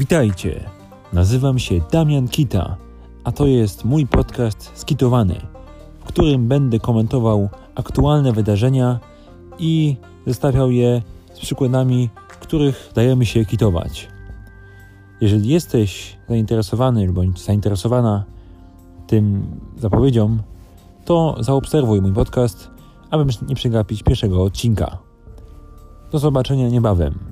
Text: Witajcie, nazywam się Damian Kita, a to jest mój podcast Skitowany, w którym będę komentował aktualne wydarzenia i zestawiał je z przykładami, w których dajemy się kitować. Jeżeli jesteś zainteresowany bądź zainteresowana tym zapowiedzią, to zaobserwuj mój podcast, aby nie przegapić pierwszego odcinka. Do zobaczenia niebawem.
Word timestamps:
Witajcie, 0.00 0.70
nazywam 1.12 1.58
się 1.58 1.80
Damian 1.92 2.28
Kita, 2.28 2.76
a 3.24 3.32
to 3.32 3.46
jest 3.46 3.84
mój 3.84 4.06
podcast 4.06 4.70
Skitowany, 4.74 5.40
w 6.00 6.04
którym 6.04 6.48
będę 6.48 6.78
komentował 6.78 7.48
aktualne 7.74 8.32
wydarzenia 8.32 9.00
i 9.58 9.96
zestawiał 10.26 10.70
je 10.70 11.02
z 11.34 11.40
przykładami, 11.40 12.10
w 12.28 12.38
których 12.38 12.92
dajemy 12.94 13.26
się 13.26 13.44
kitować. 13.44 14.08
Jeżeli 15.20 15.48
jesteś 15.48 16.16
zainteresowany 16.28 17.12
bądź 17.12 17.44
zainteresowana 17.44 18.24
tym 19.06 19.46
zapowiedzią, 19.76 20.38
to 21.04 21.36
zaobserwuj 21.40 22.00
mój 22.00 22.12
podcast, 22.12 22.70
aby 23.10 23.32
nie 23.48 23.54
przegapić 23.54 24.02
pierwszego 24.02 24.42
odcinka. 24.42 24.98
Do 26.12 26.18
zobaczenia 26.18 26.68
niebawem. 26.68 27.29